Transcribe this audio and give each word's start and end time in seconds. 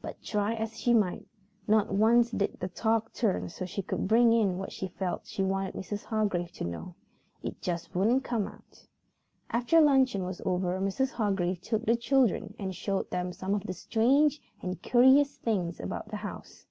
But 0.00 0.22
try 0.22 0.54
as 0.54 0.78
she 0.78 0.94
might, 0.94 1.26
not 1.66 1.92
once 1.92 2.30
did 2.30 2.60
the 2.60 2.68
talk 2.68 3.12
turn 3.12 3.48
so 3.48 3.66
she 3.66 3.82
could 3.82 4.06
bring 4.06 4.32
in 4.32 4.58
what 4.58 4.70
she 4.70 4.86
felt 4.86 5.26
she 5.26 5.42
wanted 5.42 5.74
Mrs. 5.74 6.04
Hargrave 6.04 6.52
to 6.52 6.64
know. 6.64 6.94
It 7.42 7.60
just 7.60 7.92
wouldn't 7.92 8.22
come 8.22 8.46
about. 8.46 8.86
After 9.50 9.80
luncheon 9.80 10.22
was 10.24 10.40
over 10.46 10.78
Mrs. 10.80 11.10
Hargrave 11.10 11.60
took 11.62 11.84
the 11.84 11.96
children 11.96 12.54
and 12.60 12.76
showed 12.76 13.10
them 13.10 13.32
some 13.32 13.54
of 13.56 13.64
the 13.64 13.72
strange 13.72 14.40
and 14.62 14.80
curious 14.82 15.36
things 15.36 15.80
about 15.80 16.10
the 16.10 16.18
house. 16.18 16.68